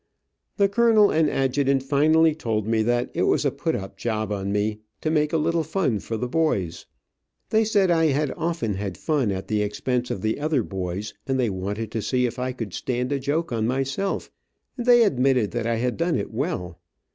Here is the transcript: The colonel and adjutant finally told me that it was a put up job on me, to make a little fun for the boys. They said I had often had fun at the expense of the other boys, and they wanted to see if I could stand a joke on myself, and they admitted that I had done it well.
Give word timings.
The 0.57 0.67
colonel 0.67 1.11
and 1.11 1.29
adjutant 1.29 1.83
finally 1.83 2.33
told 2.33 2.65
me 2.65 2.81
that 2.81 3.11
it 3.13 3.21
was 3.27 3.45
a 3.45 3.51
put 3.51 3.75
up 3.75 3.97
job 3.97 4.31
on 4.31 4.51
me, 4.51 4.79
to 5.01 5.11
make 5.11 5.31
a 5.31 5.37
little 5.37 5.61
fun 5.61 5.99
for 5.99 6.17
the 6.17 6.27
boys. 6.27 6.87
They 7.51 7.63
said 7.63 7.91
I 7.91 8.05
had 8.07 8.33
often 8.35 8.73
had 8.73 8.97
fun 8.97 9.31
at 9.31 9.47
the 9.47 9.61
expense 9.61 10.09
of 10.09 10.23
the 10.23 10.39
other 10.39 10.63
boys, 10.63 11.13
and 11.27 11.39
they 11.39 11.51
wanted 11.51 11.91
to 11.91 12.01
see 12.01 12.25
if 12.25 12.39
I 12.39 12.51
could 12.51 12.73
stand 12.73 13.11
a 13.11 13.19
joke 13.19 13.51
on 13.51 13.67
myself, 13.67 14.31
and 14.75 14.87
they 14.87 15.03
admitted 15.03 15.51
that 15.51 15.67
I 15.67 15.75
had 15.75 15.97
done 15.97 16.15
it 16.15 16.31
well. 16.33 16.79